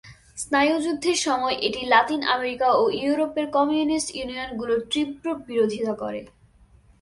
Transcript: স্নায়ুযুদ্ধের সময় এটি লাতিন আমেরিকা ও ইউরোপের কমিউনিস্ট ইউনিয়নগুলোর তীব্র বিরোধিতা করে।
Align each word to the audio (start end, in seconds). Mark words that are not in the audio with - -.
স্নায়ুযুদ্ধের 0.37 1.17
সময় 1.17 1.55
এটি 1.67 1.81
লাতিন 1.85 2.21
আমেরিকা 2.35 2.67
ও 2.73 2.83
ইউরোপের 3.01 3.45
কমিউনিস্ট 3.57 4.09
ইউনিয়নগুলোর 4.11 4.81
তীব্র 4.91 5.25
বিরোধিতা 5.47 5.93
করে। 5.93 6.19